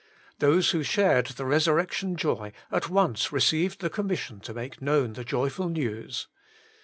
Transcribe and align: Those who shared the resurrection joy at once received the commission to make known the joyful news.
Those 0.39 0.71
who 0.71 0.81
shared 0.81 1.27
the 1.27 1.45
resurrection 1.45 2.15
joy 2.15 2.53
at 2.71 2.89
once 2.89 3.31
received 3.31 3.81
the 3.81 3.89
commission 3.91 4.39
to 4.39 4.51
make 4.55 4.81
known 4.81 5.13
the 5.13 5.23
joyful 5.23 5.69
news. 5.69 6.27